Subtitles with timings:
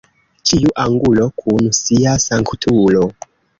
[0.51, 3.07] Ĉiu angulo kun sia sanktulo.